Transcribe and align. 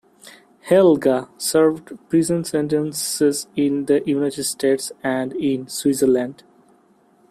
"Helga", 0.61 1.29
served 1.37 1.93
prison 2.09 2.43
sentences 2.43 3.45
in 3.55 3.85
the 3.85 4.01
United 4.07 4.45
States 4.45 4.91
and 5.03 5.31
in 5.35 5.67
Switzerland. 5.67 6.41